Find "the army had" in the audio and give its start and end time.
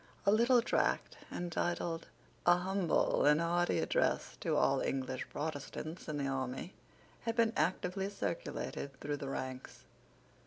6.17-7.35